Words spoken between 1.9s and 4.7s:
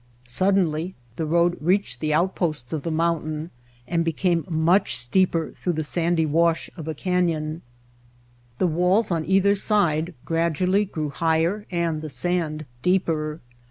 the outposts of the mountain and became much— An ^._..